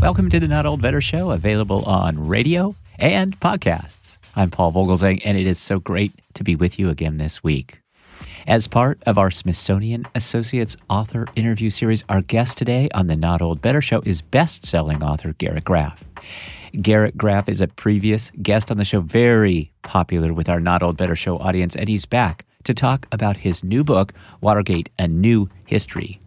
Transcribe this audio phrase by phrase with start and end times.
[0.00, 4.18] Welcome to the Not Old Better Show, available on radio and podcasts.
[4.36, 7.80] I'm Paul Vogelzang, and it is so great to be with you again this week.
[8.46, 13.42] As part of our Smithsonian Associates author interview series, our guest today on the Not
[13.42, 16.04] Old Better Show is best selling author Garrett Graff.
[16.80, 20.96] Garrett Graff is a previous guest on the show, very popular with our Not Old
[20.96, 25.48] Better Show audience, and he's back to talk about his new book, Watergate A New
[25.66, 26.20] History.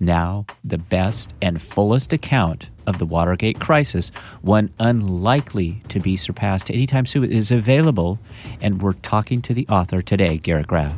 [0.00, 4.10] Now, the best and fullest account of the Watergate crisis,
[4.40, 8.18] one unlikely to be surpassed anytime soon, is available,
[8.60, 10.96] and we're talking to the author today, Garrett Graff.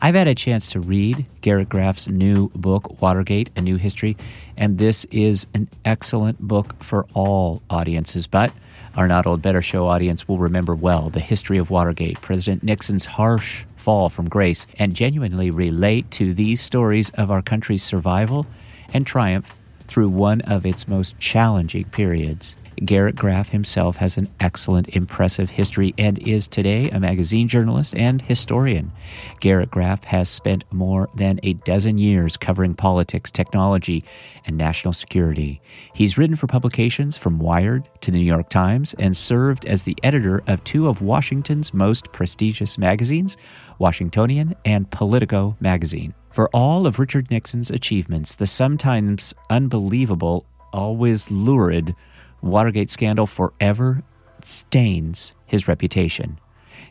[0.00, 4.16] I've had a chance to read Garrett Graff's new book, Watergate A New History,
[4.56, 8.26] and this is an excellent book for all audiences.
[8.26, 8.52] But
[8.98, 13.04] our Not Old Better Show audience will remember well the history of Watergate, President Nixon's
[13.04, 18.44] harsh fall from grace, and genuinely relate to these stories of our country's survival
[18.92, 22.56] and triumph through one of its most challenging periods.
[22.84, 28.22] Garrett Graff himself has an excellent, impressive history and is today a magazine journalist and
[28.22, 28.92] historian.
[29.40, 34.04] Garrett Graff has spent more than a dozen years covering politics, technology,
[34.46, 35.60] and national security.
[35.94, 39.96] He's written for publications from Wired to the New York Times and served as the
[40.02, 43.36] editor of two of Washington's most prestigious magazines,
[43.78, 46.14] Washingtonian and Politico magazine.
[46.30, 51.94] For all of Richard Nixon's achievements, the sometimes unbelievable, always lurid
[52.42, 54.02] Watergate scandal forever
[54.42, 56.38] stains his reputation.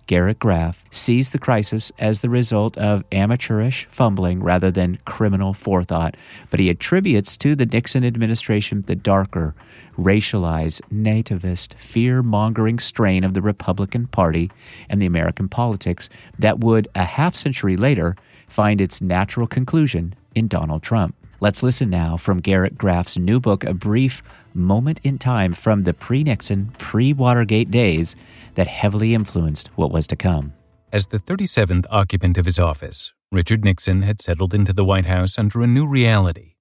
[0.08, 6.16] Garrett Graff sees the crisis as the result of amateurish fumbling rather than criminal forethought,
[6.50, 9.54] but he attributes to the Nixon administration the darker,
[9.98, 14.50] racialized, nativist, fear mongering strain of the Republican Party
[14.90, 18.16] and the American politics that would, a half century later,
[18.48, 21.16] find its natural conclusion in Donald Trump.
[21.40, 24.24] Let's listen now from Garrett Graff's new book, A Brief
[24.56, 28.16] Moment in Time from the pre Nixon, pre Watergate days
[28.56, 30.54] that heavily influenced what was to come.
[30.92, 35.38] As the 37th occupant of his office, Richard Nixon had settled into the White House
[35.38, 36.56] under a new reality.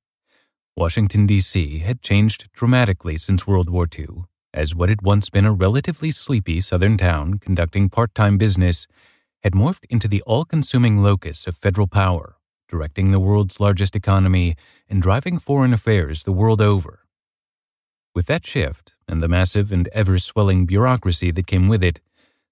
[0.77, 1.79] Washington, D.C.
[1.79, 6.61] had changed dramatically since World War II, as what had once been a relatively sleepy
[6.61, 8.87] southern town conducting part time business
[9.43, 12.36] had morphed into the all consuming locus of federal power
[12.69, 14.57] directing the world's largest economy
[14.89, 17.01] and driving foreign affairs the world over.
[18.15, 22.01] With that shift and the massive and ever swelling bureaucracy that came with it,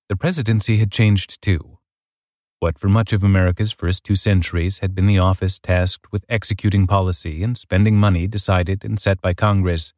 [0.09, 1.79] the presidency had changed too.
[2.61, 6.87] What for much of America's first two centuries had been the office tasked with executing
[6.87, 9.93] policy and spending money decided and set by Congress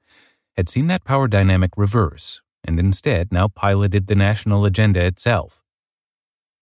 [0.56, 5.62] had seen that power dynamic reverse and instead now piloted the national agenda itself.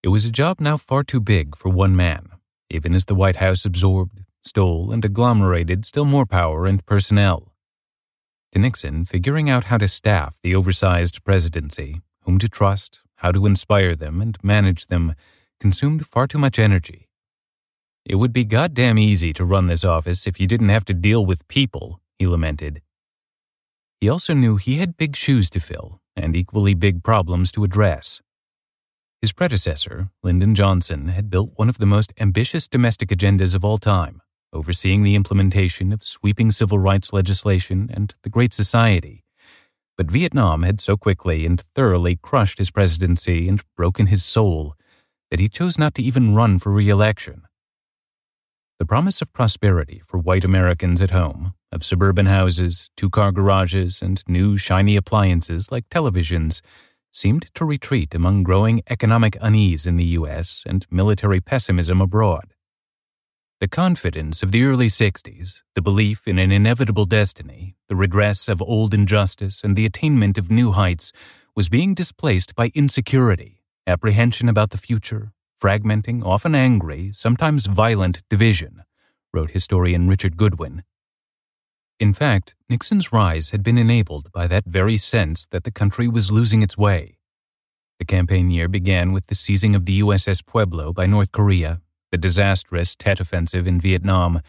[0.03, 2.34] It was a job now far too big for one man
[2.75, 7.55] even as the White House absorbed, stole, and agglomerated still more power and personnel.
[8.53, 13.47] To Nixon, figuring out how to staff the oversized presidency, whom to trust, how to
[13.47, 15.15] inspire them, and manage them
[15.61, 17.09] consumed far too much energy.
[18.05, 21.25] It would be goddamn easy to run this office if you didn't have to deal
[21.25, 22.83] with people, he lamented.
[24.01, 28.21] He also knew he had big shoes to fill and equally big problems to address.
[29.25, 33.79] His predecessor, Lyndon Johnson, had built one of the most ambitious domestic agendas of all
[33.79, 34.21] time,
[34.53, 39.25] overseeing the implementation of sweeping civil rights legislation and the Great Society.
[39.97, 44.75] But Vietnam had so quickly and thoroughly crushed his presidency and broken his soul
[45.31, 47.45] that he chose not to even run for re election.
[48.79, 54.03] The promise of prosperity for white Americans at home, of suburban houses, two car garages,
[54.03, 56.61] and new shiny appliances like televisions,
[57.15, 60.65] seemed to retreat among growing economic unease in the U.S.
[60.67, 62.55] and military pessimism abroad.
[63.61, 68.61] The confidence of the early 60s, the belief in an inevitable destiny, the redress of
[68.61, 71.13] old injustice, and the attainment of new heights
[71.55, 75.33] was being displaced by insecurity, apprehension about the future,
[75.63, 78.83] fragmenting, often angry, sometimes violent division,
[79.33, 80.83] wrote historian Richard Goodwin.
[82.01, 86.33] In fact, Nixon's rise had been enabled by that very sense that the country was
[86.33, 87.19] losing its way.
[88.01, 91.81] The campaign year began with the seizing of the USS Pueblo by North Korea,
[92.11, 94.41] the disastrous Tet Offensive in Vietnam,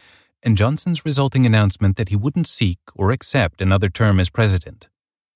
[0.42, 4.88] and Johnson's resulting announcement that he wouldn't seek or accept another term as president.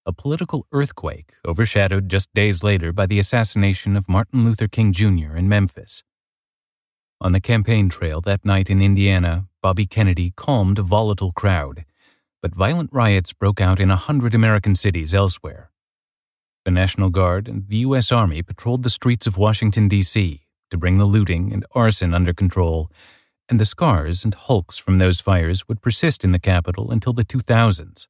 [0.04, 5.36] A political earthquake overshadowed just days later by the assassination of Martin Luther King Jr.
[5.36, 6.02] in Memphis.
[7.20, 11.84] On the campaign trail that night in Indiana, Bobby Kennedy calmed a volatile crowd
[12.42, 15.70] but violent riots broke out in a hundred American cities elsewhere.
[16.64, 18.12] The National Guard and the U.S.
[18.12, 20.42] Army patrolled the streets of Washington, D.C.
[20.70, 22.90] to bring the looting and arson under control,
[23.48, 27.24] and the scars and hulks from those fires would persist in the capital until the
[27.24, 28.06] 2000s.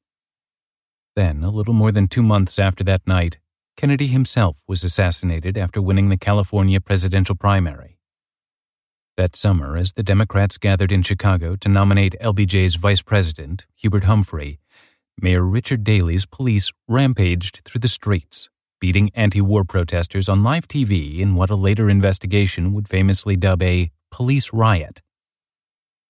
[1.15, 3.39] Then, a little more than two months after that night,
[3.75, 8.00] Kennedy himself was assassinated after winning the California presidential primary.
[9.21, 14.59] That summer, as the Democrats gathered in Chicago to nominate LBJ's vice president, Hubert Humphrey,
[15.21, 21.19] Mayor Richard Daley's police rampaged through the streets, beating anti war protesters on live TV
[21.19, 25.03] in what a later investigation would famously dub a police riot.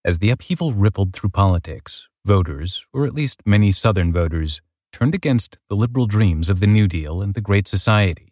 [0.05, 4.61] As the upheaval rippled through politics, voters, or at least many Southern voters,
[4.93, 8.30] turned against the liberal dreams of the New Deal and the Great Society.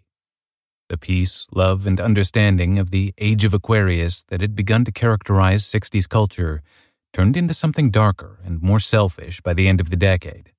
[0.89, 5.63] The peace, love, and understanding of the Age of Aquarius that had begun to characterize
[5.63, 6.63] 60s culture
[7.13, 10.51] turned into something darker and more selfish by the end of the decade.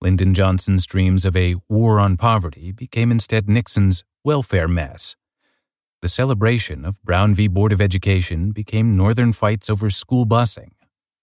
[0.00, 5.16] Lyndon Johnson's dreams of a war on poverty became instead Nixon's welfare mess.
[6.02, 7.46] The celebration of Brown v.
[7.46, 10.70] Board of Education became Northern fights over school busing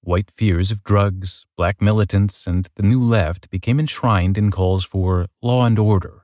[0.06, 5.28] White fears of drugs, black militants, and the New Left became enshrined in calls for
[5.42, 6.23] law and order.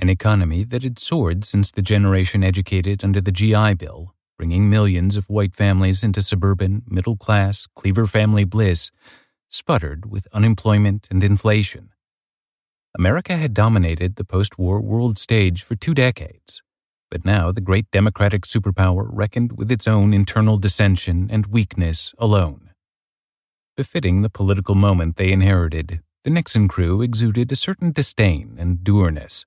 [0.00, 5.14] An economy that had soared since the generation educated under the GI Bill, bringing millions
[5.14, 8.90] of white families into suburban, middle class, Cleaver family bliss,
[9.50, 11.90] sputtered with unemployment and inflation.
[12.96, 16.62] America had dominated the post war world stage for two decades,
[17.10, 22.70] but now the great democratic superpower reckoned with its own internal dissension and weakness alone.
[23.76, 29.44] Befitting the political moment they inherited, the Nixon crew exuded a certain disdain and dourness.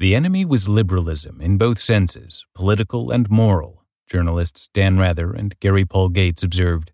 [0.00, 5.84] The enemy was liberalism in both senses, political and moral, journalists Dan Rather and Gary
[5.84, 6.90] Paul Gates observed.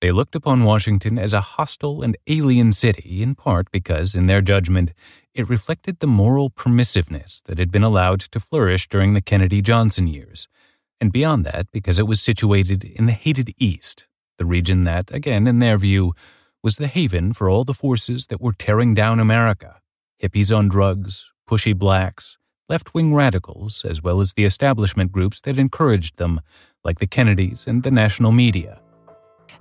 [0.00, 4.40] They looked upon Washington as a hostile and alien city, in part because, in their
[4.40, 4.92] judgment,
[5.32, 10.08] it reflected the moral permissiveness that had been allowed to flourish during the Kennedy Johnson
[10.08, 10.48] years,
[11.00, 15.46] and beyond that, because it was situated in the hated East, the region that, again,
[15.46, 16.14] in their view,
[16.64, 19.80] was the haven for all the forces that were tearing down America
[20.20, 22.36] hippies on drugs, pushy blacks,
[22.68, 26.40] left wing radicals, as well as the establishment groups that encouraged them,
[26.84, 28.80] like the Kennedys and the national media.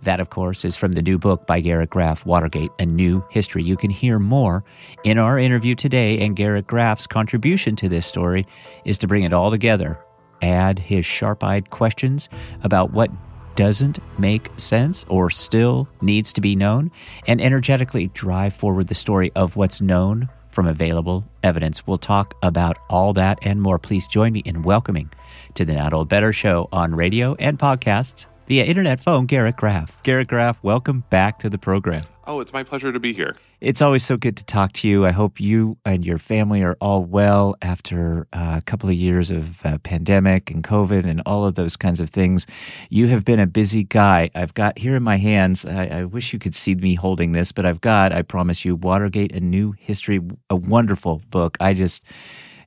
[0.02, 3.64] That, of course, is from the new book by Garrett Graff, Watergate, A New History.
[3.64, 4.64] You can hear more
[5.06, 8.46] in our interview today, and Garrett Graff's contribution to this story
[8.84, 9.98] is to bring it all together,
[10.42, 12.28] add his sharp eyed questions
[12.64, 13.10] about what
[13.56, 16.92] doesn't make sense or still needs to be known,
[17.26, 21.86] and energetically drive forward the story of what's known from available evidence.
[21.86, 23.78] We'll talk about all that and more.
[23.78, 25.12] Please join me in welcoming
[25.54, 30.02] to the Not Old Better Show on radio and podcasts via internet phone, Garrett Graff.
[30.02, 32.06] Garrett Graff, welcome back to the program.
[32.30, 33.38] Oh, it's my pleasure to be here.
[33.62, 35.06] It's always so good to talk to you.
[35.06, 39.32] I hope you and your family are all well after uh, a couple of years
[39.32, 42.46] of uh, pandemic and COVID and all of those kinds of things.
[42.90, 44.30] You have been a busy guy.
[44.36, 47.54] I've got here in my hands, I, I wish you could see me holding this,
[47.54, 50.20] but I've got, I promise you, Watergate, a new history,
[50.50, 51.58] a wonderful book.
[51.62, 52.04] I just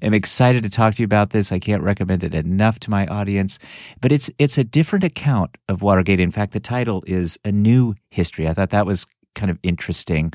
[0.00, 1.52] am excited to talk to you about this.
[1.52, 3.58] I can't recommend it enough to my audience.
[4.00, 6.18] But it's it's a different account of Watergate.
[6.18, 8.48] In fact, the title is A New History.
[8.48, 10.32] I thought that was kind of interesting.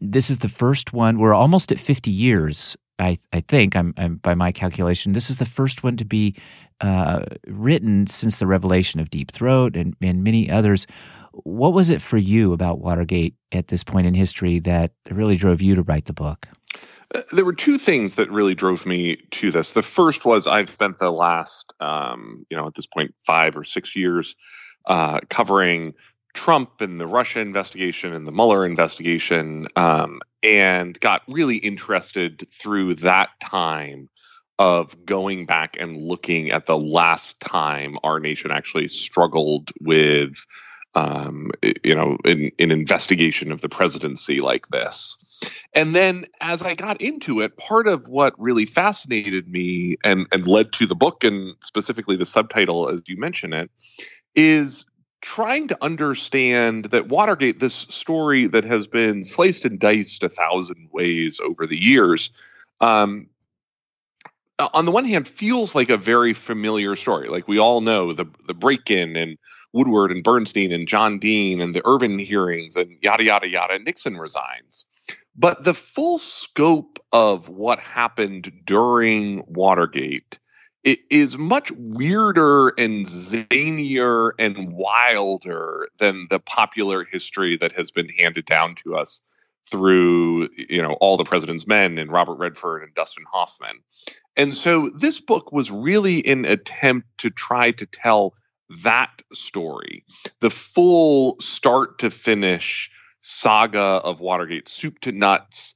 [0.00, 1.18] This is the first one.
[1.18, 5.38] We're almost at 50 years I, I think I'm, I'm, by my calculation, this is
[5.38, 6.36] the first one to be
[6.80, 10.86] uh, written since the revelation of Deep Throat and, and many others.
[11.32, 15.60] What was it for you about Watergate at this point in history that really drove
[15.60, 16.48] you to write the book?
[17.30, 19.70] there were two things that really drove me to this.
[19.70, 23.62] The first was I've spent the last, um, you know, at this point, five or
[23.62, 24.34] six years
[24.86, 25.94] uh, covering
[26.34, 32.96] Trump and the Russia investigation and the Mueller investigation, um, and got really interested through
[32.96, 34.08] that time
[34.58, 40.46] of going back and looking at the last time our nation actually struggled with
[40.94, 41.50] um,
[41.82, 45.16] you know, an, an investigation of the presidency like this.
[45.72, 50.46] And then as I got into it, part of what really fascinated me and, and
[50.46, 53.70] led to the book and specifically the subtitle, as you mention it,
[54.36, 54.84] is
[55.24, 60.90] trying to understand that Watergate, this story that has been sliced and diced a thousand
[60.92, 62.30] ways over the years,
[62.82, 63.26] um,
[64.74, 67.28] on the one hand, feels like a very familiar story.
[67.28, 69.38] Like we all know the the break in and
[69.72, 74.18] Woodward and Bernstein and John Dean and the Ervin hearings and yada, yada, yada, Nixon
[74.18, 74.86] resigns.
[75.34, 80.38] But the full scope of what happened during Watergate
[80.84, 88.08] it is much weirder and zanier and wilder than the popular history that has been
[88.08, 89.22] handed down to us
[89.70, 93.80] through you know all the president's men and robert redford and dustin hoffman.
[94.36, 98.34] And so this book was really an attempt to try to tell
[98.82, 100.04] that story,
[100.40, 105.74] the full start to finish saga of Watergate soup to nuts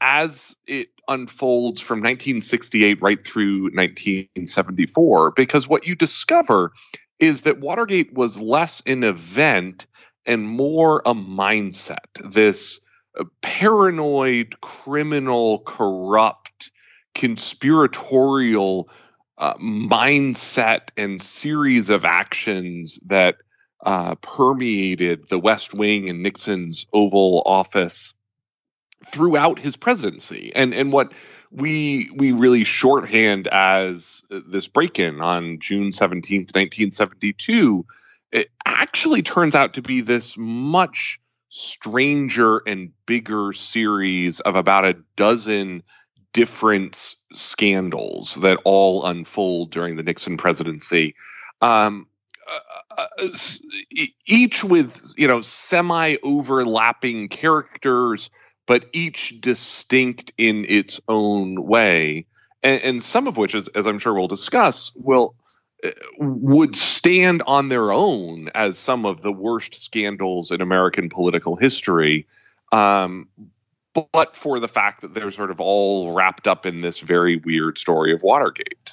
[0.00, 6.72] as it unfolds from 1968 right through 1974 because what you discover
[7.18, 9.86] is that Watergate was less an event
[10.26, 12.06] and more a mindset.
[12.22, 12.80] This
[13.18, 16.70] uh, paranoid criminal corrupt
[17.14, 18.88] conspiratorial
[19.38, 23.36] uh, mindset and series of actions that
[23.84, 28.14] uh, permeated the West Wing and Nixon's Oval Office
[29.06, 30.52] throughout his presidency.
[30.54, 31.12] And and what
[31.50, 37.86] we we really shorthand as this break-in on June 17th, 1972,
[38.32, 44.96] it actually turns out to be this much stranger and bigger series of about a
[45.16, 45.82] dozen
[46.32, 51.14] different scandals that all unfold during the Nixon presidency.
[51.62, 52.06] Um,
[52.50, 53.28] uh, uh,
[54.26, 58.30] each with you know semi overlapping characters
[58.68, 62.26] but each distinct in its own way.
[62.62, 65.34] And, and some of which as, as, i'm sure we'll discuss will
[65.84, 71.56] uh, would stand on their own as some of the worst scandals in american political
[71.56, 72.26] history.
[72.70, 73.28] Um,
[74.12, 77.78] but for the fact that they're sort of all wrapped up in this very weird
[77.78, 78.92] story of watergate.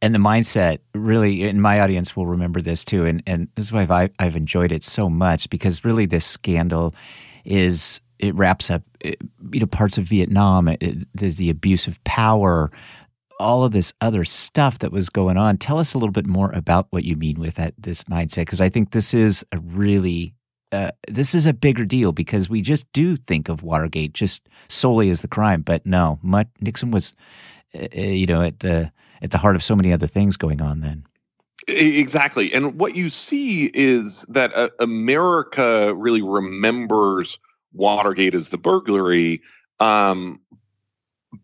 [0.00, 3.72] And the mindset really and my audience will remember this too and and this is
[3.72, 6.94] why I've, I've enjoyed it so much because really this scandal
[7.44, 10.80] is it wraps up you know parts of Vietnam it,
[11.14, 12.70] the, the abuse of power
[13.40, 16.52] all of this other stuff that was going on tell us a little bit more
[16.52, 20.34] about what you mean with that this mindset because I think this is a really
[20.72, 25.10] uh, this is a bigger deal because we just do think of Watergate just solely
[25.10, 26.18] as the crime, but no,
[26.60, 27.14] Nixon was,
[27.74, 30.80] uh you know, at the at the heart of so many other things going on
[30.80, 31.04] then.
[31.68, 32.52] Exactly.
[32.52, 37.38] And what you see is that uh, America really remembers
[37.72, 39.42] Watergate as the burglary
[39.80, 40.40] um,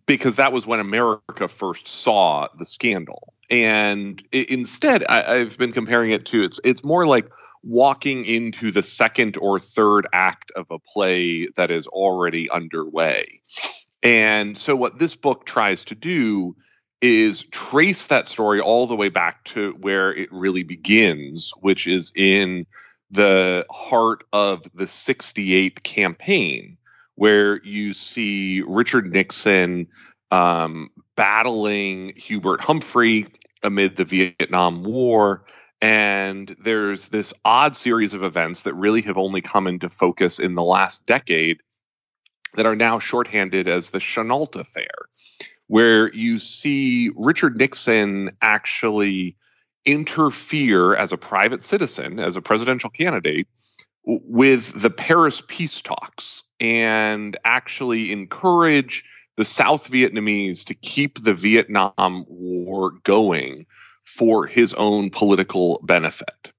[0.06, 3.34] because that was when America first saw the scandal.
[3.50, 7.30] And it, instead, I, have been comparing it to it's it's more like
[7.62, 13.40] walking into the second or third act of a play that is already underway.
[14.02, 16.54] And so, what this book tries to do
[17.00, 22.12] is trace that story all the way back to where it really begins, which is
[22.16, 22.66] in
[23.10, 26.76] the heart of the 68 campaign,
[27.14, 29.86] where you see Richard Nixon
[30.30, 33.26] um, battling Hubert Humphrey
[33.62, 35.44] amid the Vietnam War.
[35.80, 40.56] And there's this odd series of events that really have only come into focus in
[40.56, 41.58] the last decade
[42.56, 44.88] that are now shorthanded as the Chennault affair
[45.68, 49.36] where you see Richard Nixon actually
[49.84, 53.46] interfere as a private citizen, as a presidential candidate,
[54.04, 59.04] with the Paris peace talks and actually encourage
[59.36, 63.66] the South Vietnamese to keep the Vietnam War going
[64.04, 66.52] for his own political benefit.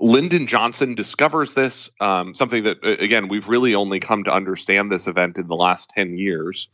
[0.00, 5.06] Lyndon Johnson discovers this, um, something that, again, we've really only come to understand this
[5.06, 6.68] event in the last 10 years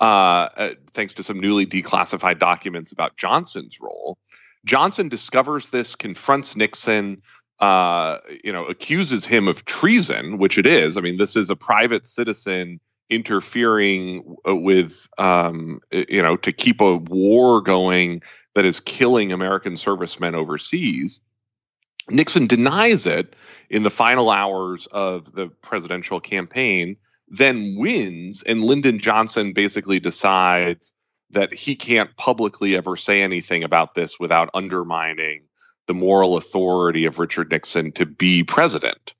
[0.00, 4.18] uh, uh, thanks to some newly declassified documents about Johnson's role.
[4.64, 7.22] Johnson discovers this, confronts Nixon,
[7.60, 10.96] uh, you know, accuses him of treason, which it is.
[10.96, 16.96] I mean, this is a private citizen interfering with, um, you know, to keep a
[16.96, 18.22] war going
[18.54, 21.20] that is killing American servicemen overseas.
[22.10, 23.34] Nixon denies it
[23.70, 26.96] in the final hours of the presidential campaign
[27.30, 30.92] then wins, and Lyndon Johnson basically decides
[31.30, 35.42] that he can't publicly ever say anything about this without undermining
[35.86, 39.14] the moral authority of Richard Nixon to be president.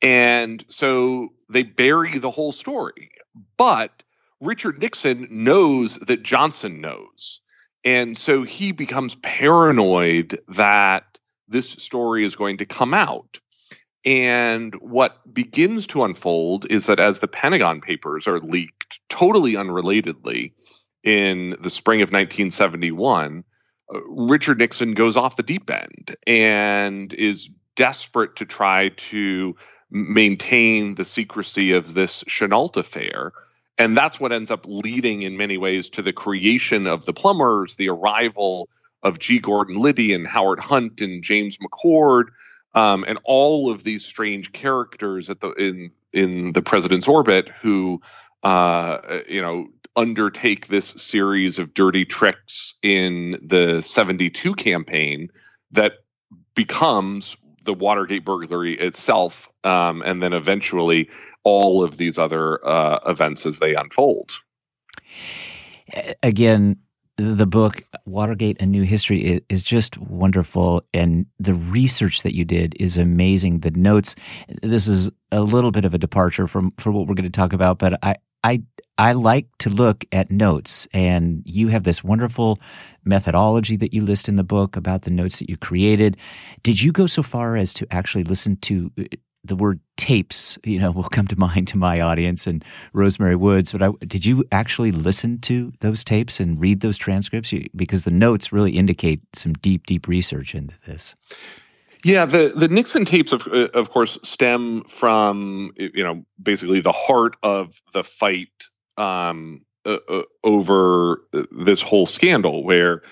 [0.00, 3.10] And so they bury the whole story.
[3.56, 4.02] But
[4.40, 7.40] Richard Nixon knows that Johnson knows.
[7.84, 11.18] And so he becomes paranoid that
[11.48, 13.40] this story is going to come out.
[14.04, 20.52] And what begins to unfold is that as the Pentagon Papers are leaked totally unrelatedly
[21.04, 23.44] in the spring of 1971,
[23.94, 29.56] uh, Richard Nixon goes off the deep end and is desperate to try to
[29.90, 33.32] maintain the secrecy of this Chennault affair.
[33.78, 37.76] And that's what ends up leading, in many ways, to the creation of the plumbers,
[37.76, 38.68] the arrival
[39.02, 39.38] of G.
[39.38, 42.26] Gordon Liddy and Howard Hunt and James McCord
[42.74, 48.00] um, and all of these strange characters at the in in the president's orbit who
[48.42, 55.28] uh, you know undertake this series of dirty tricks in the 72 campaign
[55.70, 55.92] that
[56.54, 61.08] becomes the Watergate burglary itself, um, and then eventually
[61.44, 64.32] all of these other uh, events as they unfold.
[66.22, 66.78] Again,
[67.16, 72.74] the book Watergate: A New History is just wonderful, and the research that you did
[72.80, 73.60] is amazing.
[73.60, 74.14] The notes.
[74.62, 77.52] This is a little bit of a departure from for what we're going to talk
[77.52, 78.62] about, but I I
[78.98, 82.60] I like to look at notes, and you have this wonderful
[83.04, 86.16] methodology that you list in the book about the notes that you created.
[86.62, 88.92] Did you go so far as to actually listen to
[89.44, 90.58] the word tapes?
[90.64, 93.72] You know, will come to mind to my audience and Rosemary Woods.
[93.72, 97.52] But I, did you actually listen to those tapes and read those transcripts?
[97.74, 101.14] Because the notes really indicate some deep, deep research into this.
[102.04, 106.92] Yeah, the the Nixon tapes, of uh, of course, stem from you know basically the
[106.92, 108.50] heart of the fight
[108.96, 111.22] um, uh, uh, over
[111.52, 113.02] this whole scandal, where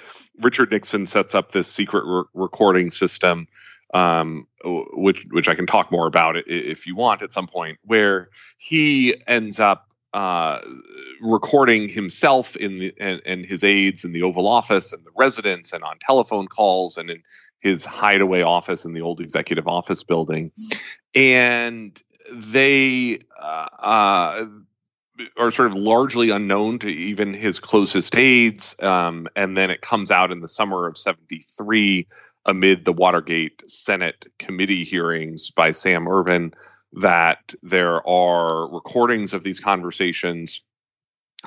[0.40, 3.46] Richard Nixon sets up this secret re- recording system,
[3.94, 8.28] um, which which I can talk more about if you want at some point, where
[8.58, 10.60] he ends up uh,
[11.20, 15.72] recording himself in the and, and, his aides in the Oval Office and the residence
[15.72, 17.22] and on telephone calls and in
[17.60, 20.50] his hideaway office in the old executive office building,
[21.14, 22.00] and
[22.32, 24.46] they uh, uh,
[25.36, 28.74] are sort of largely unknown to even his closest aides.
[28.80, 32.06] Um, and then it comes out in the summer of '73
[32.46, 36.52] amid the Watergate Senate committee hearings by Sam Ervin
[36.92, 40.62] that there are recordings of these conversations.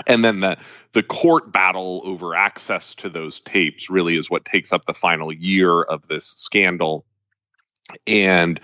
[0.07, 0.57] And then the
[0.93, 5.31] the court battle over access to those tapes really is what takes up the final
[5.31, 7.05] year of this scandal.
[8.07, 8.59] And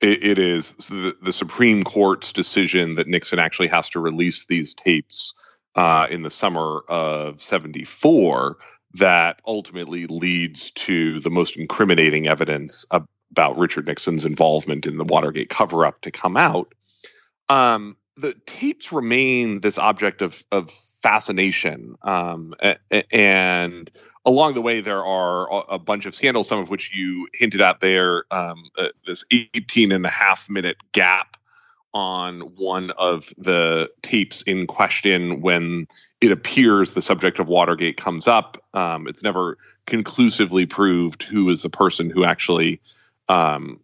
[0.00, 4.74] it, it is the, the, supreme court's decision that nixon actually has to release these
[4.74, 5.34] tapes
[5.76, 8.56] uh, in the summer of 74
[8.94, 15.48] that ultimately leads to the most incriminating evidence about richard nixon's involvement in the watergate
[15.48, 16.74] cover-up to come out
[17.48, 22.54] um, the tapes remain this object of of fascination, um,
[23.10, 23.90] and
[24.24, 27.80] along the way there are a bunch of scandals, some of which you hinted at
[27.80, 28.24] there.
[28.30, 31.36] Um, uh, this 18 and a half minute gap
[31.94, 35.86] on one of the tapes in question when
[36.20, 38.56] it appears the subject of Watergate comes up.
[38.72, 42.80] Um, it's never conclusively proved who is the person who actually
[43.28, 43.80] um,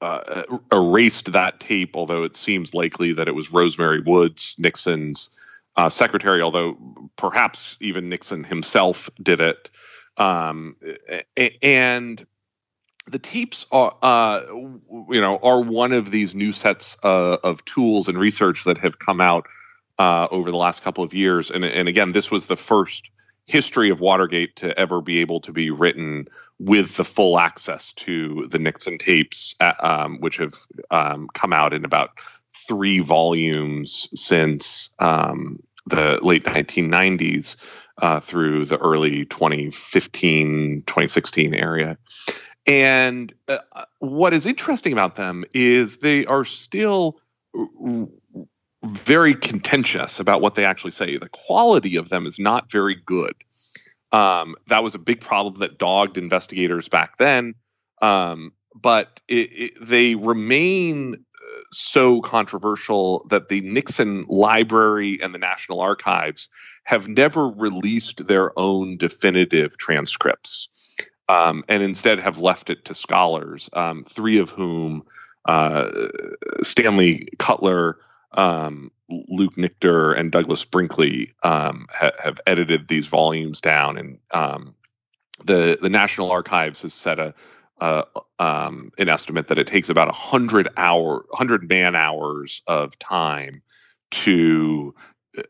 [0.00, 5.30] uh, erased that tape, although it seems likely that it was Rosemary Woods, Nixon's
[5.76, 6.76] uh, secretary, although
[7.16, 9.70] perhaps even Nixon himself did it.
[10.16, 10.76] Um,
[11.62, 12.24] and
[13.06, 18.08] the tapes are, uh, you know, are one of these new sets uh, of tools
[18.08, 19.46] and research that have come out
[19.98, 21.50] uh, over the last couple of years.
[21.50, 23.10] And, and again, this was the first
[23.46, 26.26] history of Watergate to ever be able to be written
[26.58, 30.54] with the full access to the Nixon tapes, uh, um, which have
[30.90, 32.10] um, come out in about
[32.66, 37.56] three volumes since um, the late 1990s
[37.98, 41.98] uh, through the early 2015, 2016 area.
[42.66, 43.58] And uh,
[43.98, 47.20] what is interesting about them is they are still
[48.84, 51.16] very contentious about what they actually say.
[51.16, 53.34] The quality of them is not very good.
[54.12, 57.54] Um, that was a big problem that dogged investigators back then.
[58.00, 65.38] Um, but it, it, they remain uh, so controversial that the Nixon Library and the
[65.38, 66.48] National Archives
[66.84, 70.68] have never released their own definitive transcripts
[71.28, 75.04] um, and instead have left it to scholars, um, three of whom
[75.44, 75.90] uh,
[76.62, 77.98] Stanley Kutler,
[78.32, 84.74] um, Luke Nichter and Douglas Brinkley um, ha- have edited these volumes down, and um,
[85.44, 87.34] the the National Archives has set a
[88.38, 93.62] um, an estimate that it takes about a hundred hour, hundred man hours of time
[94.10, 94.94] to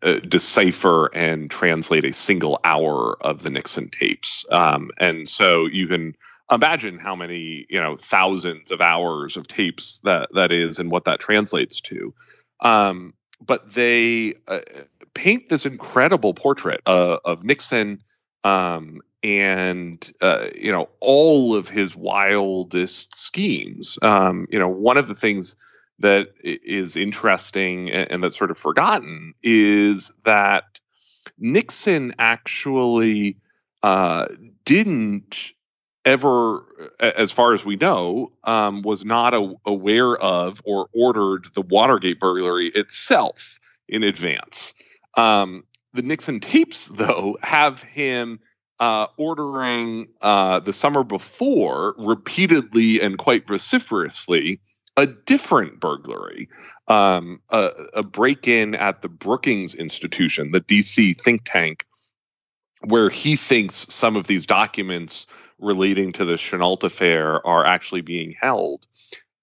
[0.02, 5.86] uh, decipher and translate a single hour of the Nixon tapes, um, and so you
[5.86, 6.16] can
[6.50, 11.04] imagine how many you know thousands of hours of tapes that that is and what
[11.04, 12.12] that translates to
[12.60, 14.60] um, but they uh,
[15.14, 18.02] paint this incredible portrait uh, of Nixon
[18.42, 23.98] um, and uh, you know all of his wildest schemes.
[24.02, 25.56] Um, you know, one of the things
[25.98, 30.80] that is interesting and, that's sort of forgotten is that
[31.38, 33.38] Nixon actually
[33.82, 34.26] uh,
[34.64, 35.52] didn't
[36.04, 41.62] ever, as far as we know, um, was not a, aware of or ordered the
[41.62, 44.74] Watergate burglary itself in advance.
[45.16, 48.40] Um, the Nixon tapes, though, have him
[48.80, 54.60] uh, ordering uh, the summer before repeatedly and quite vociferously
[54.96, 56.48] a different burglary,
[56.88, 61.84] um, a, a break in at the Brookings Institution, the DC think tank,
[62.84, 65.26] where he thinks some of these documents
[65.58, 68.86] relating to the Chennault affair are actually being held.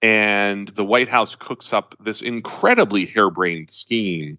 [0.01, 4.37] And the White House cooks up this incredibly harebrained scheme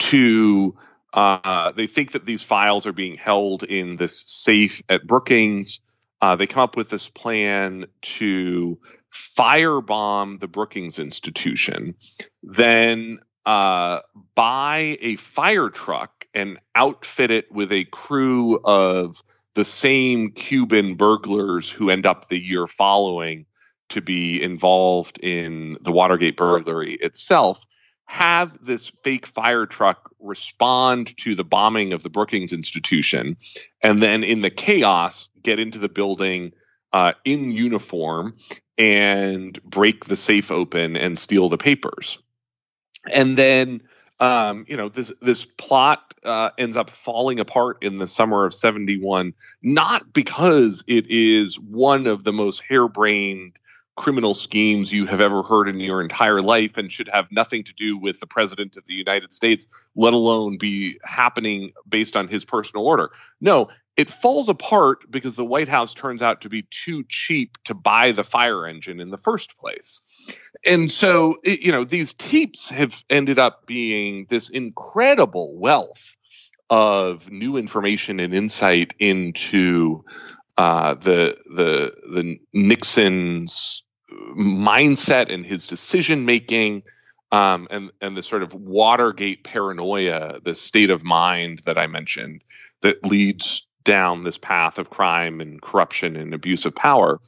[0.00, 0.76] to.
[1.12, 5.80] Uh, they think that these files are being held in this safe at Brookings.
[6.20, 8.78] Uh, they come up with this plan to
[9.14, 11.94] firebomb the Brookings Institution,
[12.42, 14.00] then uh,
[14.34, 19.22] buy a fire truck and outfit it with a crew of
[19.54, 23.46] the same Cuban burglars who end up the year following
[23.90, 27.64] to be involved in the Watergate burglary itself.
[28.06, 33.36] Have this fake fire truck respond to the bombing of the Brookings Institution,
[33.82, 36.52] and then in the chaos, get into the building
[36.94, 38.36] uh, in uniform
[38.78, 42.20] and break the safe open and steal the papers.
[43.12, 43.82] And then,
[44.20, 48.54] um, you know, this this plot uh, ends up falling apart in the summer of
[48.54, 53.58] '71, not because it is one of the most harebrained
[53.96, 57.72] criminal schemes you have ever heard in your entire life and should have nothing to
[57.74, 62.44] do with the president of the United States, let alone be happening based on his
[62.44, 63.10] personal order.
[63.40, 67.74] No, it falls apart because the White House turns out to be too cheap to
[67.74, 70.00] buy the fire engine in the first place.
[70.64, 76.16] And so, it, you know, these teeps have ended up being this incredible wealth
[76.70, 80.04] of new information and insight into
[80.56, 83.82] uh, the the the Nixon's
[84.36, 86.82] mindset and his decision making.
[87.32, 92.44] Um, and and the sort of Watergate paranoia, the state of mind that I mentioned,
[92.82, 97.20] that leads down this path of crime and corruption and abuse of power.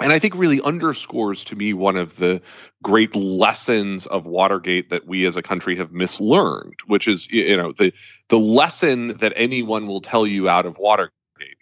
[0.00, 2.40] And I think really underscores to me one of the
[2.82, 7.72] great lessons of Watergate that we as a country have mislearned, which is, you know,
[7.72, 7.92] the
[8.28, 11.12] the lesson that anyone will tell you out of Watergate.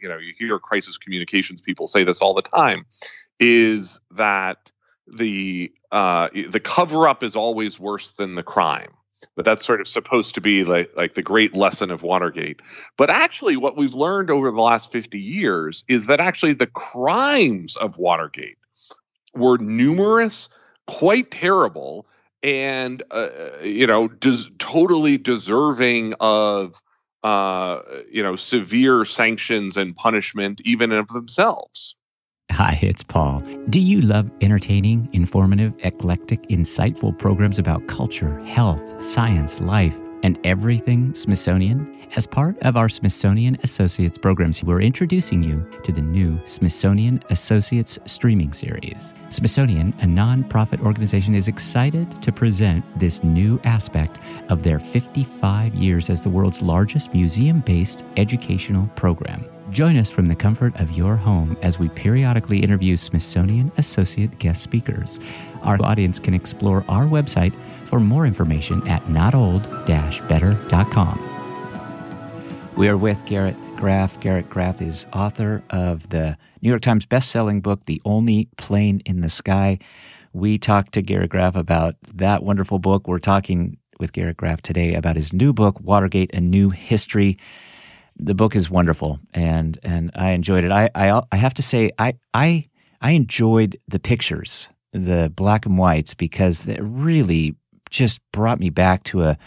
[0.01, 2.87] You know, you hear crisis communications people say this all the time,
[3.39, 4.71] is that
[5.07, 8.91] the uh, the cover up is always worse than the crime
[9.35, 12.61] but that's sort of supposed to be like like the great lesson of Watergate.
[12.97, 17.77] But actually, what we've learned over the last 50 years is that actually the crimes
[17.77, 18.59] of Watergate
[19.35, 20.49] were numerous,
[20.87, 22.07] quite terrible,
[22.43, 23.29] and uh,
[23.63, 26.83] you know, des- totally deserving of
[27.27, 31.97] uh, you know severe sanctions and punishment, even of themselves.
[32.53, 33.43] Hi, it's Paul.
[33.69, 41.15] Do you love entertaining, informative, eclectic, insightful programs about culture, health, science, life, and everything
[41.15, 41.97] Smithsonian?
[42.15, 47.99] As part of our Smithsonian Associates programs, we're introducing you to the new Smithsonian Associates
[48.05, 49.15] streaming series.
[49.31, 56.09] Smithsonian, a nonprofit organization, is excited to present this new aspect of their 55 years
[56.11, 59.45] as the world's largest museum based educational program.
[59.71, 64.63] Join us from the comfort of your home as we periodically interview Smithsonian Associate guest
[64.63, 65.19] speakers.
[65.63, 67.53] Our audience can explore our website
[67.87, 71.33] for more information at notold-better.com.
[72.77, 74.21] We are with Garrett Graff.
[74.21, 79.21] Garrett Graff is author of the New York Times bestselling book, The Only Plane in
[79.21, 79.81] the Sky.
[80.33, 83.09] We talked to Garrett Graff about that wonderful book.
[83.09, 87.37] We're talking with Garrett Graff today about his new book, Watergate: A New History
[88.19, 90.73] the book is wonderful, and and I enjoyed it.
[90.73, 92.69] I I, I have to say I I
[93.01, 97.57] I enjoyed the pictures, the black and whites, because it really
[97.91, 99.39] just brought me back to a,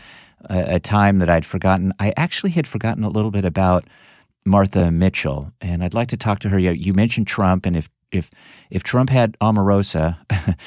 [0.50, 1.94] a, time that I'd forgotten.
[2.00, 3.86] I actually had forgotten a little bit about
[4.46, 6.60] Martha Mitchell, and I'd like to talk to her.
[6.60, 8.30] You mentioned Trump, and if if
[8.70, 10.18] if Trump had Omarosa,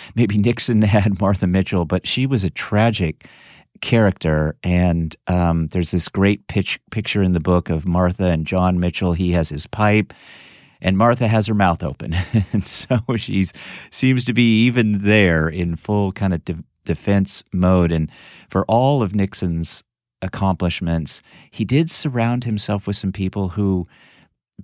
[0.14, 3.26] maybe Nixon had Martha Mitchell, but she was a tragic
[3.82, 4.56] character.
[4.62, 9.12] And um, there's this great pitch, picture in the book of Martha and John Mitchell.
[9.12, 10.14] He has his pipe,
[10.80, 12.14] and Martha has her mouth open.
[12.52, 13.46] and so she
[13.90, 17.92] seems to be even there in full kind of de- defense mode.
[17.92, 18.10] And
[18.48, 19.84] for all of Nixon's
[20.22, 23.86] accomplishments, he did surround himself with some people who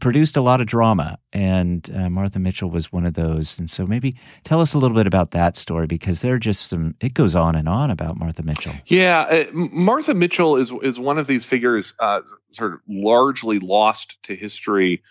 [0.01, 3.59] produced a lot of drama, and uh, Martha Mitchell was one of those.
[3.59, 6.69] And so maybe tell us a little bit about that story because there are just
[6.69, 6.95] some.
[7.01, 8.75] It goes on and on about Martha Mitchell.
[8.87, 12.21] Yeah, uh, Martha Mitchell is is one of these figures, uh,
[12.51, 15.03] sort of largely lost to history,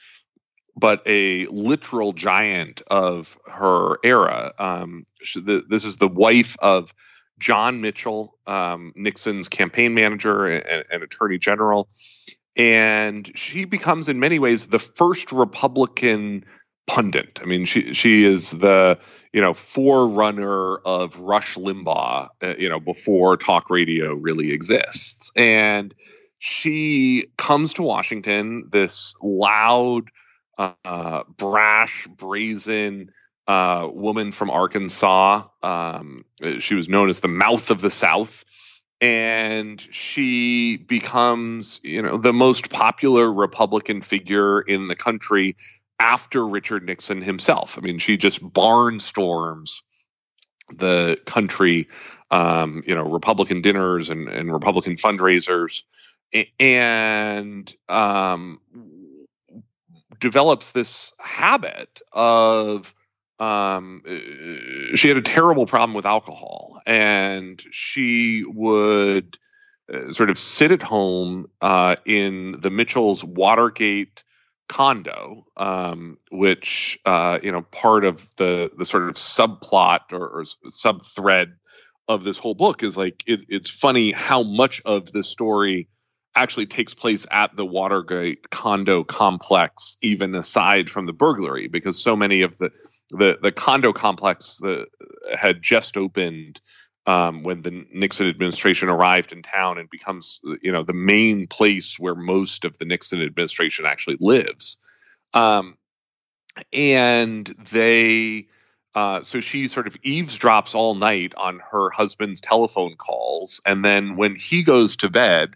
[0.75, 4.53] but a literal giant of her era.
[4.59, 6.93] Um, she, the, this is the wife of.
[7.39, 11.87] John Mitchell, um, Nixon's campaign manager and, and attorney general,
[12.57, 16.43] and she becomes in many ways the first Republican
[16.87, 17.39] pundit.
[17.41, 18.99] I mean, she she is the
[19.33, 22.29] you know forerunner of Rush Limbaugh.
[22.41, 25.93] Uh, you know, before talk radio really exists, and
[26.39, 30.09] she comes to Washington, this loud,
[30.57, 33.11] uh, brash, brazen
[33.47, 35.43] uh, woman from Arkansas.
[35.63, 36.25] Um,
[36.59, 38.43] she was known as the mouth of the South.
[38.99, 45.55] And she becomes, you know, the most popular Republican figure in the country
[45.99, 47.77] after Richard Nixon himself.
[47.77, 49.81] I mean, she just barnstorms
[50.75, 51.87] the country,
[52.31, 55.83] um, you know, Republican dinners and, and Republican fundraisers,
[56.59, 58.59] and um,
[60.19, 62.93] develops this habit of
[63.39, 64.01] um,
[64.95, 69.37] she had a terrible problem with alcohol, and she would
[69.93, 74.23] uh, sort of sit at home uh, in the Mitchells' Watergate
[74.67, 80.45] condo, um, which uh, you know part of the the sort of subplot or, or
[80.69, 81.53] sub thread
[82.07, 85.87] of this whole book is like it, it's funny how much of the story
[86.37, 92.15] actually takes place at the Watergate condo complex, even aside from the burglary, because so
[92.15, 92.71] many of the
[93.09, 94.87] the, the condo complex that
[95.37, 96.59] had just opened
[97.05, 101.97] um, when the Nixon administration arrived in town and becomes you know the main place
[101.97, 104.77] where most of the Nixon administration actually lives.
[105.33, 105.77] Um,
[106.71, 108.47] and they
[108.95, 114.15] uh, so she sort of eavesdrops all night on her husband's telephone calls and then
[114.15, 115.55] when he goes to bed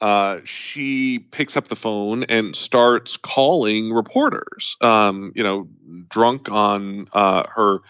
[0.00, 4.76] uh, she picks up the phone and starts calling reporters.
[4.80, 5.68] Um, you know,
[6.08, 7.80] drunk on uh, her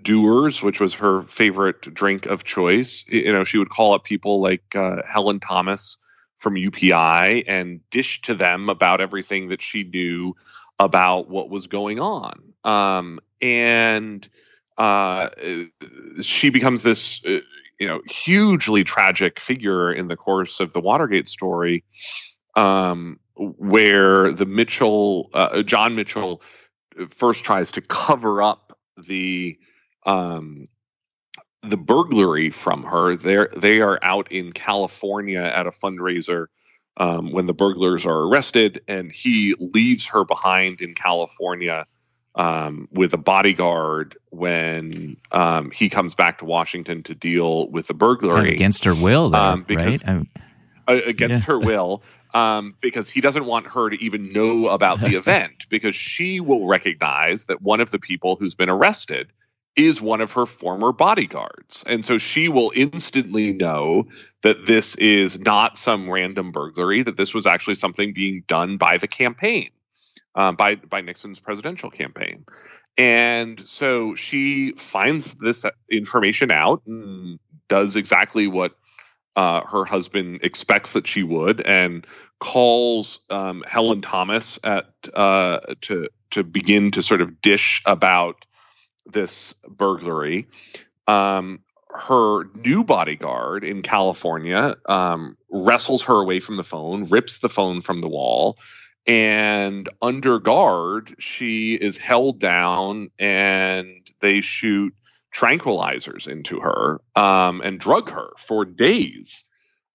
[0.00, 3.04] Dewar's, which was her favorite drink of choice.
[3.08, 5.96] You know, she would call up people like uh, Helen Thomas
[6.36, 10.34] from UPI and dish to them about everything that she knew
[10.78, 12.52] about what was going on.
[12.64, 14.28] Um, and
[14.76, 15.28] uh,
[16.20, 17.38] she becomes this uh,
[17.82, 21.82] you know hugely tragic figure in the course of the Watergate story,
[22.54, 26.42] um, where the Mitchell uh, John Mitchell
[27.08, 29.58] first tries to cover up the
[30.06, 30.68] um,
[31.64, 33.16] the burglary from her.
[33.16, 36.46] They they are out in California at a fundraiser.
[36.98, 41.86] Um, when the burglars are arrested, and he leaves her behind in California
[42.34, 47.94] um, with a bodyguard when um, he comes back to Washington to deal with the
[47.94, 50.26] burglary against her will, though, um, because, right?
[50.88, 51.46] against yeah.
[51.46, 55.94] her will, um, because he doesn't want her to even know about the event, because
[55.94, 59.30] she will recognize that one of the people who's been arrested
[59.74, 61.82] is one of her former bodyguards.
[61.86, 64.04] And so she will instantly know
[64.42, 68.98] that this is not some random burglary, that this was actually something being done by
[68.98, 69.70] the campaign
[70.34, 72.44] um, by by Nixon's presidential campaign.
[72.98, 78.76] And so she finds this information out and does exactly what
[79.34, 82.06] uh, her husband expects that she would, and
[82.38, 88.44] calls um, Helen Thomas at uh, to to begin to sort of dish about
[89.06, 90.46] this burglary.
[91.08, 91.60] Um,
[91.94, 97.82] her new bodyguard in California um, wrestles her away from the phone, rips the phone
[97.82, 98.58] from the wall,
[99.06, 103.88] and under guard she is held down and
[104.20, 104.94] they shoot
[105.34, 109.44] tranquilizers into her um, and drug her for days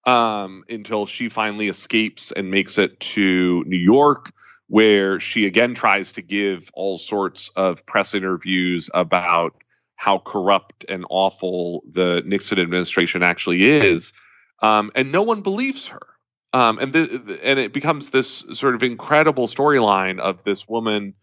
[0.04, 4.30] um, until she finally escapes and makes it to new york
[4.66, 9.62] where she again tries to give all sorts of press interviews about
[9.96, 14.12] how corrupt and awful the nixon administration actually is
[14.60, 16.06] um, and no one believes her
[16.52, 21.14] um, and and it becomes this sort of incredible storyline of this woman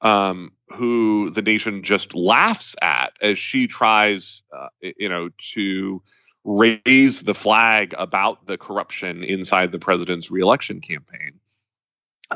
[0.00, 6.02] um, who the nation just laughs at as she tries, uh, you know, to
[6.44, 11.38] raise the flag about the corruption inside the president's reelection campaign.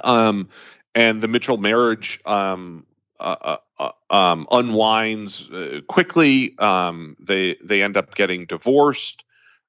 [0.04, 0.48] Um,
[0.94, 2.86] and the Mitchell marriage um,
[3.18, 6.56] uh, uh, uh um, unwinds uh, quickly.
[6.58, 9.24] Um, they they end up getting divorced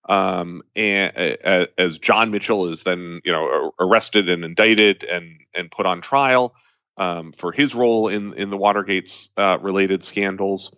[0.07, 5.71] um, and uh, as John Mitchell is then you know arrested and indicted and and
[5.71, 6.55] put on trial
[6.97, 10.71] um, for his role in in the Watergate uh, related scandals,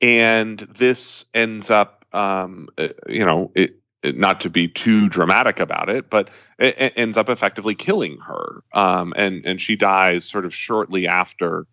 [0.00, 5.88] and this ends up um, uh, you know it, not to be too dramatic about
[5.88, 10.54] it, but it, ends up effectively killing her, um, and and she dies sort of
[10.54, 11.66] shortly after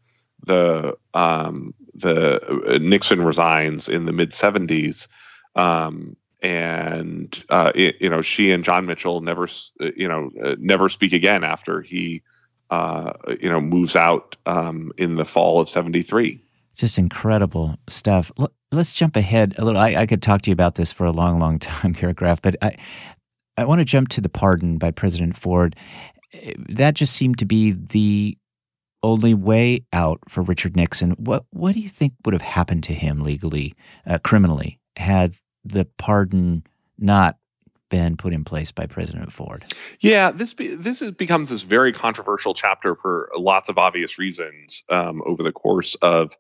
[0.46, 5.08] the um, the uh, Nixon resigns in the mid 70s.
[5.56, 9.48] Um, and uh, it, you know, she and John Mitchell never,
[9.96, 12.24] you know, uh, never speak again after he,
[12.70, 16.42] uh, you know, moves out um, in the fall of '73.
[16.76, 18.32] Just incredible stuff.
[18.72, 19.80] Let's jump ahead a little.
[19.80, 22.42] I, I, could talk to you about this for a long, long time, Garrett Graff,
[22.42, 22.76] but I,
[23.58, 25.76] I want to jump to the pardon by President Ford.
[26.70, 28.38] That just seemed to be the
[29.04, 31.12] only way out for Richard Nixon.
[31.12, 33.74] What What do you think would have happened to him legally,
[34.08, 36.64] uh, criminally, had the pardon
[36.98, 37.38] not
[37.90, 39.64] been put in place by President Ford?
[40.00, 44.84] Yeah, this be, this is, becomes this very controversial chapter for lots of obvious reasons
[44.90, 46.36] um, over the course of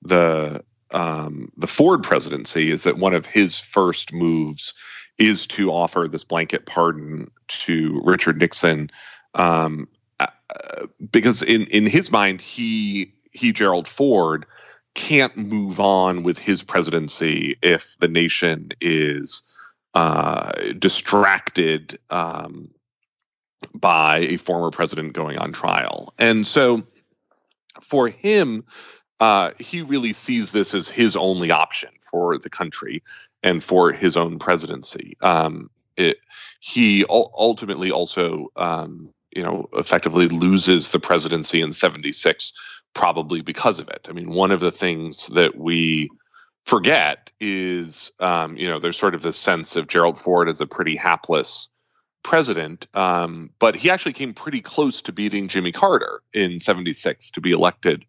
[0.00, 2.70] the um, the Ford presidency.
[2.70, 4.72] Is that one of his first moves
[5.18, 8.90] is to offer this blanket pardon to Richard Nixon,
[9.34, 9.88] um,
[10.20, 10.26] uh,
[11.10, 14.46] because in in his mind he he Gerald Ford
[14.94, 19.42] can't move on with his presidency if the nation is
[19.94, 22.70] uh, distracted um,
[23.74, 26.14] by a former president going on trial.
[26.18, 26.82] And so
[27.80, 28.64] for him,
[29.20, 33.02] uh, he really sees this as his only option for the country
[33.42, 35.16] and for his own presidency.
[35.20, 36.18] Um, it,
[36.60, 42.52] he ultimately also, um, you know, effectively loses the presidency in 76
[42.94, 44.06] probably because of it.
[44.08, 46.10] I mean, one of the things that we
[46.64, 50.66] forget is, um, you know, there's sort of this sense of Gerald Ford as a
[50.66, 51.68] pretty hapless
[52.22, 57.40] president, um, but he actually came pretty close to beating Jimmy Carter in 76 to
[57.40, 58.04] be elected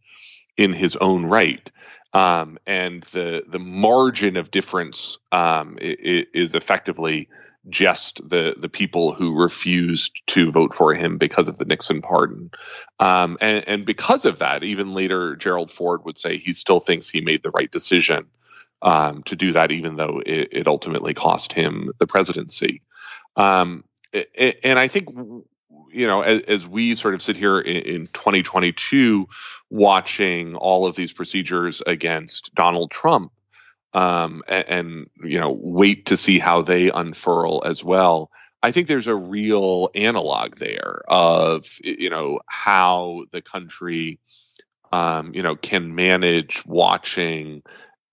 [0.58, 1.72] in his own right.
[2.13, 7.28] Um, and the the margin of difference um, is effectively
[7.69, 12.52] just the the people who refused to vote for him because of the Nixon pardon,
[12.99, 17.08] um, and, and because of that, even later Gerald Ford would say he still thinks
[17.08, 18.26] he made the right decision
[18.82, 22.82] um, to do that, even though it, it, ultimately cost him the presidency.
[23.38, 23.86] Um,
[24.38, 25.08] and I think
[25.91, 29.28] you know as, as, we sort of sit here in, in 2022
[29.69, 33.32] watching all of these procedures against Donald Trump
[33.93, 38.32] um, and, and, you know wait to see how they unfurl as well.
[38.62, 44.19] I think there's a real analog there of you know how the country
[44.91, 47.63] um, you know can manage watching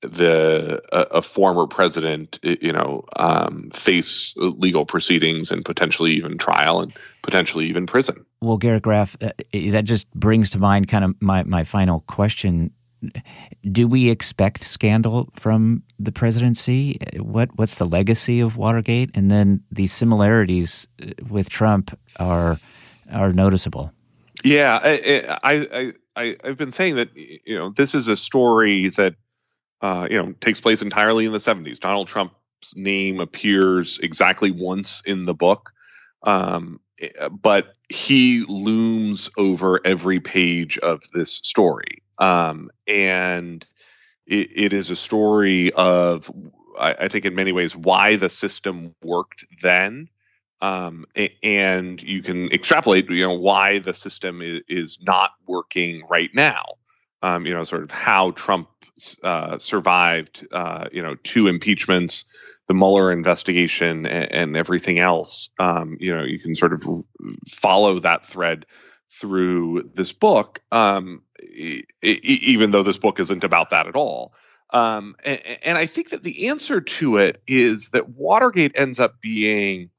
[0.03, 6.81] the a, a, former president, you know, um, face legal proceedings and potentially even trial
[6.81, 8.25] and potentially even prison.
[8.41, 12.73] Well, Garrett Graff, uh, that just brings to mind kind of my my final question
[13.71, 16.99] do we expect scandal from the presidency?
[17.17, 19.11] What what's the legacy of Watergate?
[19.15, 22.59] And then these similarities uh, with Trump are
[23.13, 23.93] are noticeable.
[24.43, 29.15] Yeah, I, I, I, I've been saying that you know this is a story that
[29.83, 31.79] uh, you know takes place entirely in the 70s.
[31.79, 35.73] Donald Trump's name appears exactly once in the book,
[36.23, 36.81] um,
[37.31, 42.03] but he looms over every page of this story.
[42.19, 43.67] Um, and
[44.27, 46.31] it, it is a story of,
[46.79, 50.09] I, I, think, in many ways, why the system worked then.
[50.63, 51.07] Um,
[51.43, 56.65] and you can extrapolate, you know, why the system is, is not working right now.
[57.23, 58.69] Um, you know, sort of how Trump
[59.23, 62.25] uh, survived, uh, you know, two impeachments,
[62.71, 65.51] the Mueller investigation, and, and everything else.
[65.59, 66.85] Um, you know, you can sort of
[67.49, 68.65] follow that thread
[69.11, 74.35] through this book, um, e- even though this book isn't about that at all.
[74.73, 79.21] Um, and, and, I think that the answer to it is that Watergate ends up
[79.21, 79.91] being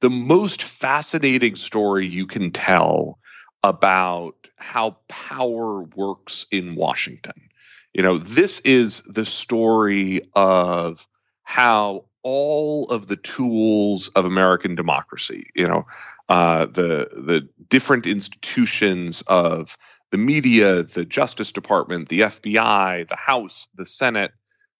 [0.00, 3.18] the most fascinating story you can tell
[3.64, 7.48] about how power works in Washington.
[7.94, 11.08] You know, this is the story of
[11.44, 15.86] how all of the tools of American democracy, you know,
[16.28, 19.76] uh, the the different institutions of
[20.10, 24.32] the media, the Justice Department, the FBI, the House, the Senate,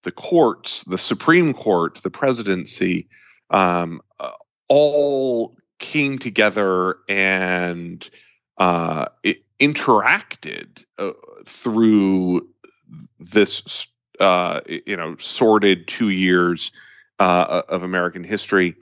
[0.02, 3.08] the courts, the Supreme Court, the presidency,
[3.50, 4.32] um, uh,
[4.68, 8.08] all came together and
[8.58, 9.06] uh,
[9.60, 11.12] interacted uh,
[11.46, 12.48] through
[13.18, 13.86] this,
[14.18, 16.72] uh, you know, sordid two years
[17.20, 18.74] uh, of American history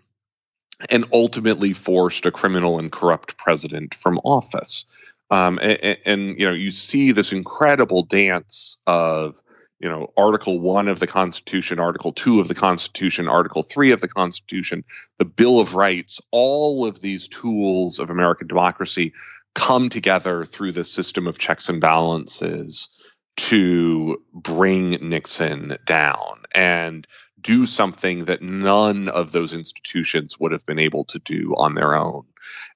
[0.89, 4.87] and ultimately forced a criminal and corrupt president from office.
[5.31, 9.43] Um, and, and, you know, you see this incredible dance of,
[9.81, 14.01] you know, Article One of the Constitution, Article Two of the Constitution, Article Three of
[14.01, 14.85] the Constitution,
[15.19, 19.13] the Bill of Rights, all of these tools of American democracy
[19.55, 22.89] come together through this system of checks and balances
[23.37, 27.07] to bring Nixon down and
[27.41, 31.95] do something that none of those institutions would have been able to do on their
[31.95, 32.25] own.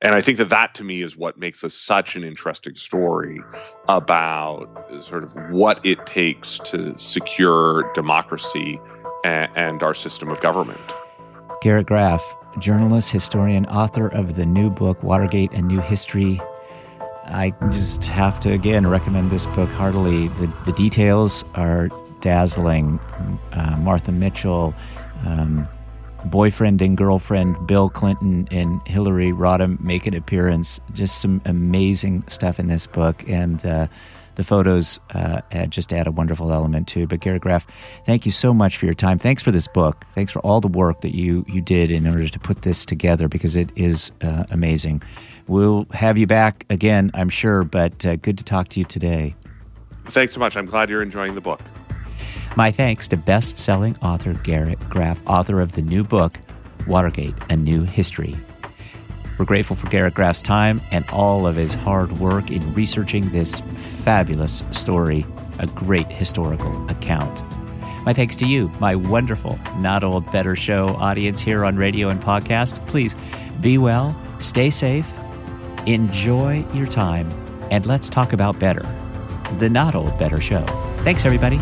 [0.00, 3.40] And I think that that to me is what makes this such an interesting story
[3.88, 4.68] about
[5.02, 8.80] sort of what it takes to secure democracy
[9.24, 10.80] and, and our system of government.
[11.60, 12.22] Garrett Graff,
[12.60, 16.40] journalist, historian, author of the new book, Watergate A New History.
[17.24, 20.28] I just have to again recommend this book heartily.
[20.28, 21.88] The, the details are
[22.22, 22.98] dazzling.
[23.52, 24.74] Uh, Martha Mitchell,
[25.26, 25.68] um,
[26.24, 30.80] boyfriend and girlfriend Bill Clinton and Hillary Rodham make an appearance.
[30.94, 33.88] Just some amazing stuff in this book, and uh,
[34.36, 37.06] the photos uh, just add a wonderful element too.
[37.06, 37.66] But Garrett Graff,
[38.06, 39.18] thank you so much for your time.
[39.18, 40.04] Thanks for this book.
[40.14, 43.28] Thanks for all the work that you you did in order to put this together
[43.28, 45.02] because it is uh, amazing.
[45.48, 47.64] We'll have you back again, I'm sure.
[47.64, 49.34] But uh, good to talk to you today.
[50.06, 50.56] Thanks so much.
[50.56, 51.60] I'm glad you're enjoying the book.
[52.56, 56.38] My thanks to best selling author Garrett Graff, author of the new book,
[56.86, 58.36] Watergate A New History.
[59.38, 63.60] We're grateful for Garrett Graff's time and all of his hard work in researching this
[63.76, 65.26] fabulous story,
[65.58, 67.42] a great historical account.
[68.04, 72.20] My thanks to you, my wonderful Not Old Better Show audience here on radio and
[72.20, 72.84] podcast.
[72.86, 73.16] Please
[73.60, 75.12] be well, stay safe,
[75.86, 77.30] enjoy your time,
[77.70, 78.82] and let's talk about better.
[79.58, 80.64] The Not Old Better Show.
[81.04, 81.58] Thanks, everybody.